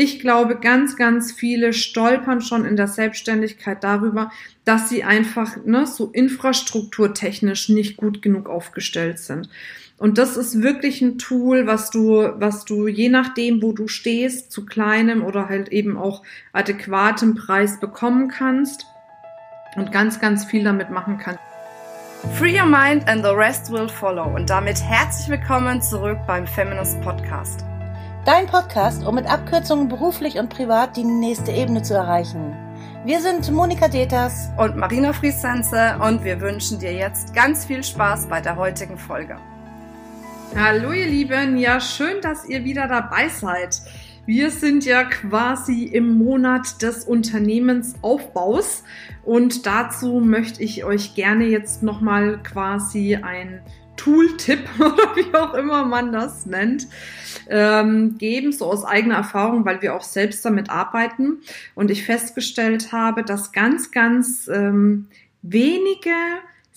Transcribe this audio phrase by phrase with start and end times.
[0.00, 4.30] Ich glaube, ganz, ganz viele stolpern schon in der Selbstständigkeit darüber,
[4.64, 9.48] dass sie einfach ne, so infrastrukturtechnisch nicht gut genug aufgestellt sind.
[9.96, 14.52] Und das ist wirklich ein Tool, was du, was du je nachdem, wo du stehst,
[14.52, 16.22] zu kleinem oder halt eben auch
[16.52, 18.86] adäquatem Preis bekommen kannst
[19.74, 21.40] und ganz, ganz viel damit machen kannst.
[22.38, 24.32] Free your mind and the rest will follow.
[24.32, 27.67] Und damit herzlich willkommen zurück beim Feminist Podcast.
[28.28, 32.54] Dein Podcast, um mit Abkürzungen beruflich und privat die nächste Ebene zu erreichen.
[33.06, 38.26] Wir sind Monika Deters und Marina Friesense und wir wünschen dir jetzt ganz viel Spaß
[38.26, 39.38] bei der heutigen Folge.
[40.54, 43.80] Hallo ihr Lieben, ja schön, dass ihr wieder dabei seid.
[44.28, 48.84] Wir sind ja quasi im Monat des Unternehmensaufbaus
[49.24, 53.62] und dazu möchte ich euch gerne jetzt nochmal quasi ein
[53.96, 56.88] Tooltip oder wie auch immer man das nennt,
[57.48, 61.38] ähm, geben, so aus eigener Erfahrung, weil wir auch selbst damit arbeiten.
[61.74, 65.06] Und ich festgestellt habe, dass ganz, ganz ähm,
[65.40, 66.12] wenige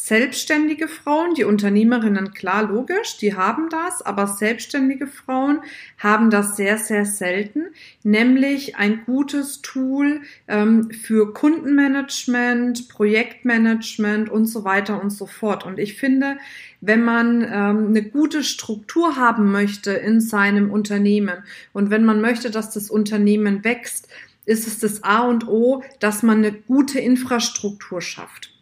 [0.00, 5.58] Selbstständige Frauen, die Unternehmerinnen, klar, logisch, die haben das, aber selbstständige Frauen
[5.98, 7.64] haben das sehr, sehr selten,
[8.04, 15.66] nämlich ein gutes Tool ähm, für Kundenmanagement, Projektmanagement und so weiter und so fort.
[15.66, 16.38] Und ich finde,
[16.80, 21.38] wenn man ähm, eine gute Struktur haben möchte in seinem Unternehmen
[21.72, 24.08] und wenn man möchte, dass das Unternehmen wächst,
[24.46, 28.57] ist es das A und O, dass man eine gute Infrastruktur schafft.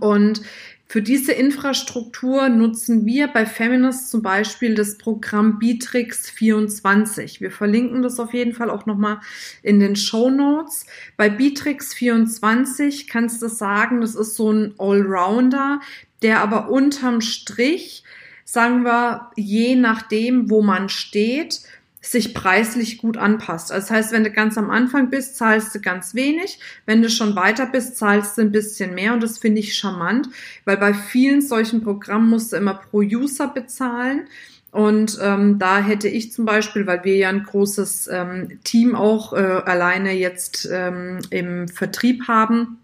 [0.00, 0.42] Und
[0.86, 7.40] für diese Infrastruktur nutzen wir bei Feminist zum Beispiel das Programm Bitrix 24.
[7.40, 9.20] Wir verlinken das auf jeden Fall auch nochmal
[9.62, 10.86] in den Show Notes.
[11.16, 15.80] Bei Bitrix 24 kannst du sagen, das ist so ein Allrounder,
[16.22, 18.04] der aber unterm Strich,
[18.44, 21.62] sagen wir, je nachdem, wo man steht,
[22.06, 23.72] sich preislich gut anpasst.
[23.72, 26.58] Also das heißt, wenn du ganz am Anfang bist, zahlst du ganz wenig.
[26.86, 29.14] Wenn du schon weiter bist, zahlst du ein bisschen mehr.
[29.14, 30.28] Und das finde ich charmant,
[30.64, 34.28] weil bei vielen solchen Programmen musst du immer pro User bezahlen.
[34.70, 39.32] Und ähm, da hätte ich zum Beispiel, weil wir ja ein großes ähm, Team auch
[39.32, 42.78] äh, alleine jetzt ähm, im Vertrieb haben,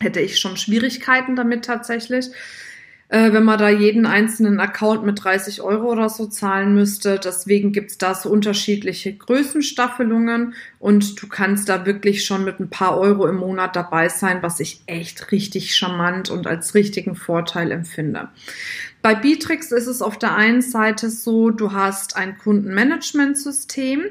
[0.00, 2.30] hätte ich schon Schwierigkeiten damit tatsächlich
[3.08, 7.20] äh, wenn man da jeden einzelnen Account mit 30 Euro oder so zahlen müsste.
[7.22, 12.98] Deswegen gibt's da so unterschiedliche Größenstaffelungen und du kannst da wirklich schon mit ein paar
[12.98, 18.28] Euro im Monat dabei sein, was ich echt richtig charmant und als richtigen Vorteil empfinde.
[19.04, 24.02] Bei Bitrix ist es auf der einen Seite so, du hast ein Kundenmanagementsystem.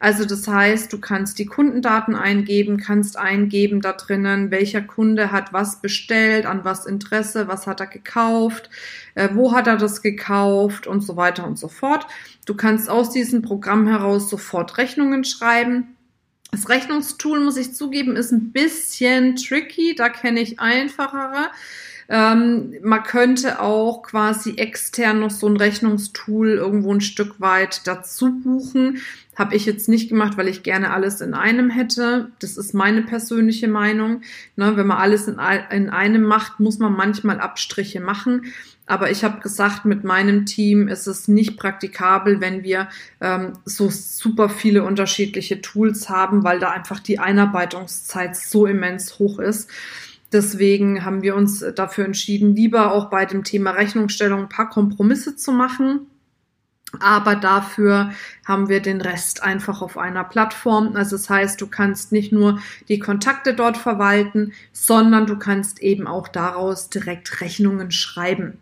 [0.00, 5.52] Also das heißt, du kannst die Kundendaten eingeben, kannst eingeben da drinnen, welcher Kunde hat
[5.52, 8.70] was bestellt, an was Interesse, was hat er gekauft,
[9.14, 12.08] äh, wo hat er das gekauft und so weiter und so fort.
[12.44, 15.96] Du kannst aus diesem Programm heraus sofort Rechnungen schreiben.
[16.50, 19.94] Das Rechnungstool, muss ich zugeben, ist ein bisschen tricky.
[19.94, 21.50] Da kenne ich einfachere.
[22.12, 28.32] Ähm, man könnte auch quasi extern noch so ein Rechnungstool irgendwo ein Stück weit dazu
[28.32, 28.98] buchen.
[29.36, 32.32] Habe ich jetzt nicht gemacht, weil ich gerne alles in einem hätte.
[32.40, 34.22] Das ist meine persönliche Meinung.
[34.56, 35.38] Ne, wenn man alles in,
[35.70, 38.46] in einem macht, muss man manchmal Abstriche machen.
[38.86, 42.88] Aber ich habe gesagt, mit meinem Team ist es nicht praktikabel, wenn wir
[43.20, 49.38] ähm, so super viele unterschiedliche Tools haben, weil da einfach die Einarbeitungszeit so immens hoch
[49.38, 49.70] ist.
[50.32, 55.36] Deswegen haben wir uns dafür entschieden, lieber auch bei dem Thema Rechnungsstellung ein paar Kompromisse
[55.36, 56.06] zu machen.
[56.98, 58.12] Aber dafür
[58.44, 60.96] haben wir den Rest einfach auf einer Plattform.
[60.96, 66.08] Also das heißt, du kannst nicht nur die Kontakte dort verwalten, sondern du kannst eben
[66.08, 68.58] auch daraus direkt Rechnungen schreiben.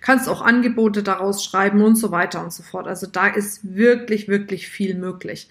[0.00, 2.88] Kannst auch Angebote daraus schreiben und so weiter und so fort.
[2.88, 5.48] Also da ist wirklich, wirklich viel möglich.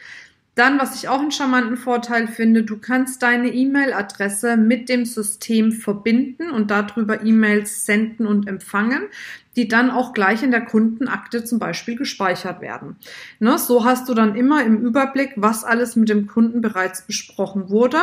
[0.57, 5.71] Dann, was ich auch einen charmanten Vorteil finde, du kannst deine E-Mail-Adresse mit dem System
[5.71, 9.03] verbinden und darüber E-Mails senden und empfangen,
[9.55, 12.95] die dann auch gleich in der Kundenakte zum Beispiel gespeichert werden.
[13.39, 17.69] Ne, so hast du dann immer im Überblick, was alles mit dem Kunden bereits besprochen
[17.69, 17.99] wurde.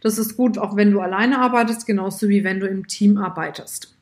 [0.00, 3.97] Das ist gut, auch wenn du alleine arbeitest, genauso wie wenn du im Team arbeitest.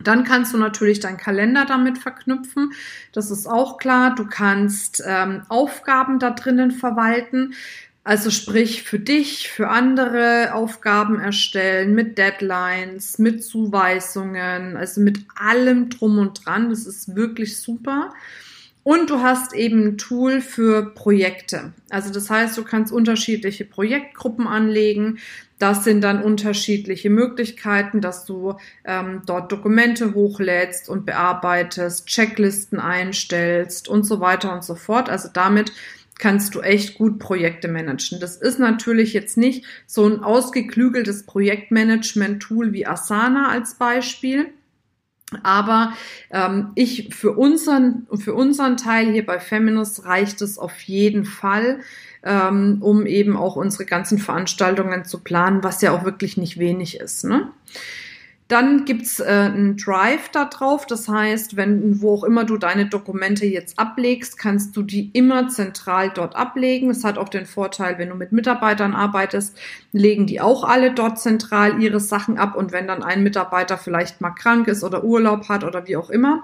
[0.00, 2.72] Dann kannst du natürlich deinen Kalender damit verknüpfen.
[3.12, 4.14] Das ist auch klar.
[4.14, 7.54] Du kannst ähm, Aufgaben da drinnen verwalten.
[8.04, 15.90] Also sprich für dich, für andere Aufgaben erstellen, mit Deadlines, mit Zuweisungen, also mit allem
[15.90, 16.70] drum und dran.
[16.70, 18.14] Das ist wirklich super.
[18.82, 21.72] Und du hast eben ein Tool für Projekte.
[21.90, 25.18] Also das heißt, du kannst unterschiedliche Projektgruppen anlegen.
[25.58, 28.54] Das sind dann unterschiedliche Möglichkeiten, dass du
[28.84, 35.10] ähm, dort Dokumente hochlädst und bearbeitest, Checklisten einstellst und so weiter und so fort.
[35.10, 35.72] Also damit
[36.18, 38.20] kannst du echt gut Projekte managen.
[38.20, 44.52] Das ist natürlich jetzt nicht so ein ausgeklügeltes Projektmanagement-Tool wie Asana als Beispiel.
[45.42, 45.92] Aber
[46.30, 51.80] ähm, ich für unseren für unseren Teil hier bei Feminist reicht es auf jeden Fall,
[52.22, 56.98] ähm, um eben auch unsere ganzen Veranstaltungen zu planen, was ja auch wirklich nicht wenig
[56.98, 57.24] ist.
[57.24, 57.50] Ne?
[58.48, 60.86] Dann gibt's äh, einen Drive da drauf.
[60.86, 65.48] Das heißt, wenn, wo auch immer du deine Dokumente jetzt ablegst, kannst du die immer
[65.48, 66.88] zentral dort ablegen.
[66.88, 69.56] Es hat auch den Vorteil, wenn du mit Mitarbeitern arbeitest,
[69.92, 72.56] legen die auch alle dort zentral ihre Sachen ab.
[72.56, 76.08] Und wenn dann ein Mitarbeiter vielleicht mal krank ist oder Urlaub hat oder wie auch
[76.08, 76.42] immer,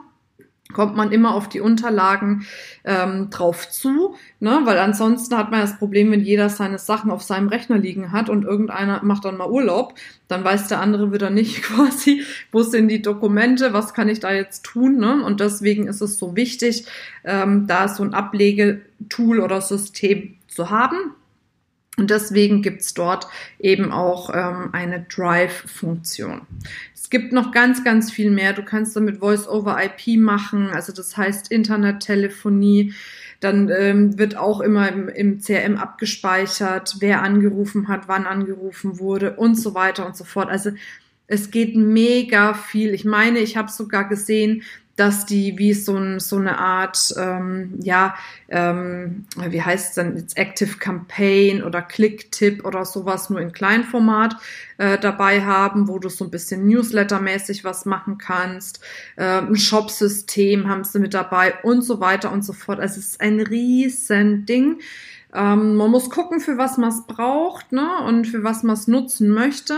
[0.72, 2.46] kommt man immer auf die Unterlagen
[2.84, 4.60] ähm, drauf zu, ne?
[4.64, 8.30] weil ansonsten hat man das Problem, wenn jeder seine Sachen auf seinem Rechner liegen hat
[8.30, 9.94] und irgendeiner macht dann mal Urlaub,
[10.26, 14.32] dann weiß der andere wieder nicht quasi, wo sind die Dokumente, was kann ich da
[14.32, 14.96] jetzt tun.
[14.96, 15.22] Ne?
[15.22, 16.86] Und deswegen ist es so wichtig,
[17.24, 21.14] ähm, da so ein Ablegetool oder System zu haben.
[21.96, 26.42] Und deswegen gibt's dort eben auch ähm, eine Drive-Funktion.
[26.94, 28.52] Es gibt noch ganz, ganz viel mehr.
[28.52, 32.94] Du kannst damit Voice-over-IP machen, also das heißt Internettelefonie.
[33.40, 39.36] Dann ähm, wird auch immer im, im CRM abgespeichert, wer angerufen hat, wann angerufen wurde
[39.36, 40.48] und so weiter und so fort.
[40.48, 40.70] Also
[41.26, 42.94] es geht mega viel.
[42.94, 44.62] Ich meine, ich habe sogar gesehen,
[44.96, 48.14] dass die wie so, ein, so eine Art, ähm, ja,
[48.48, 54.36] ähm, wie heißt es denn jetzt, Active Campaign oder Click-Tipp oder sowas nur in Kleinformat
[54.78, 58.80] äh, dabei haben, wo du so ein bisschen Newsletter-mäßig was machen kannst.
[59.16, 62.78] Äh, ein Shop-System haben sie mit dabei und so weiter und so fort.
[62.78, 64.80] Also es ist ein riesen Ding.
[65.32, 67.98] Ähm, man muss gucken, für was man es braucht ne?
[68.06, 69.74] und für was man es nutzen möchte.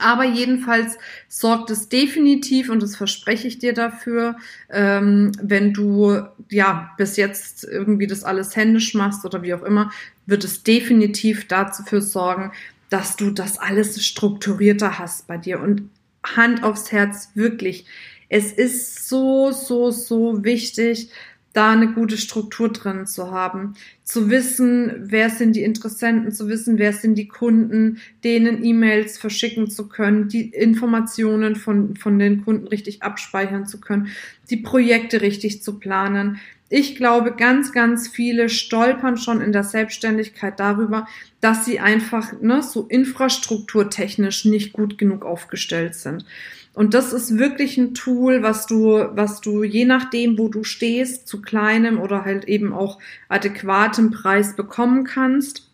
[0.00, 0.98] Aber jedenfalls
[1.28, 4.36] sorgt es definitiv, und das verspreche ich dir dafür,
[4.70, 9.92] ähm, wenn du ja bis jetzt irgendwie das alles händisch machst oder wie auch immer,
[10.26, 12.52] wird es definitiv dafür sorgen,
[12.90, 15.60] dass du das alles strukturierter hast bei dir.
[15.60, 15.90] Und
[16.24, 17.86] Hand aufs Herz, wirklich.
[18.28, 21.10] Es ist so, so, so wichtig,
[21.52, 26.78] da eine gute Struktur drin zu haben, zu wissen, wer sind die Interessenten, zu wissen,
[26.78, 32.68] wer sind die Kunden, denen E-Mails verschicken zu können, die Informationen von, von den Kunden
[32.68, 34.08] richtig abspeichern zu können,
[34.50, 36.38] die Projekte richtig zu planen.
[36.68, 41.06] Ich glaube, ganz, ganz viele stolpern schon in der Selbstständigkeit darüber,
[41.40, 46.26] dass sie einfach ne, so infrastrukturtechnisch nicht gut genug aufgestellt sind.
[46.74, 51.28] Und das ist wirklich ein Tool, was du, was du je nachdem, wo du stehst,
[51.28, 52.98] zu kleinem oder halt eben auch
[53.28, 55.70] adäquatem Preis bekommen kannst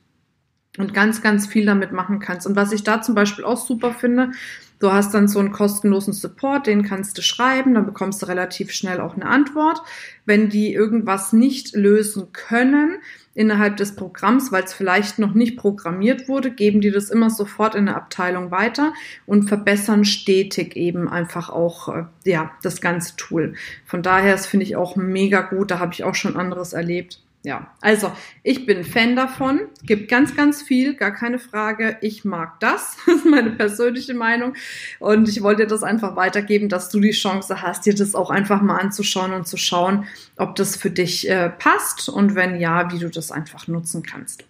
[0.78, 2.46] und ganz, ganz viel damit machen kannst.
[2.46, 4.30] Und was ich da zum Beispiel auch super finde,
[4.78, 8.70] du hast dann so einen kostenlosen Support, den kannst du schreiben, dann bekommst du relativ
[8.70, 9.82] schnell auch eine Antwort.
[10.26, 12.98] Wenn die irgendwas nicht lösen können,
[13.34, 17.74] innerhalb des Programms, weil es vielleicht noch nicht programmiert wurde, geben die das immer sofort
[17.74, 18.92] in der Abteilung weiter
[19.24, 23.54] und verbessern stetig eben einfach auch äh, ja das ganze Tool.
[23.86, 25.70] Von daher, finde ich auch mega gut.
[25.70, 29.60] Da habe ich auch schon anderes erlebt ja, also ich bin Fan davon.
[29.82, 31.96] Gibt ganz, ganz viel, gar keine Frage.
[32.02, 32.96] Ich mag das.
[33.06, 34.54] Das ist meine persönliche Meinung.
[34.98, 38.30] Und ich wollte dir das einfach weitergeben, dass du die Chance hast, dir das auch
[38.30, 40.06] einfach mal anzuschauen und zu schauen,
[40.36, 44.44] ob das für dich äh, passt und wenn ja, wie du das einfach nutzen kannst.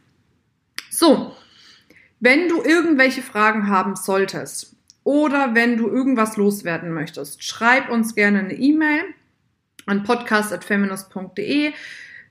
[0.91, 1.35] So,
[2.19, 8.41] wenn du irgendwelche Fragen haben solltest oder wenn du irgendwas loswerden möchtest, schreib uns gerne
[8.41, 9.03] eine E-Mail
[9.87, 11.73] an podcast.feminist.de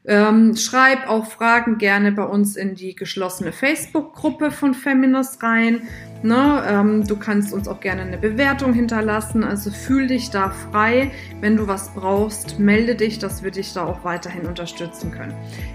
[0.05, 5.87] ähm, schreib auch Fragen gerne bei uns in die geschlossene Facebook-Gruppe von Feminist rein.
[6.23, 6.63] Ne?
[6.67, 9.43] Ähm, du kannst uns auch gerne eine Bewertung hinterlassen.
[9.43, 11.11] Also fühl dich da frei.
[11.41, 15.33] Wenn du was brauchst, melde dich, dass wir dich da auch weiterhin unterstützen können.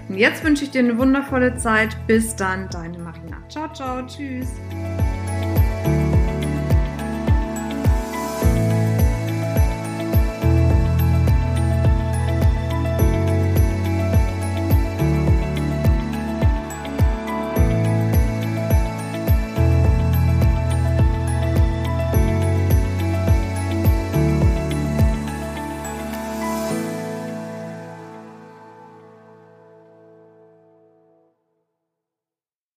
[0.09, 1.95] Und jetzt wünsche ich dir eine wundervolle Zeit.
[2.07, 3.37] Bis dann, deine Marina.
[3.47, 4.47] Ciao, ciao, tschüss.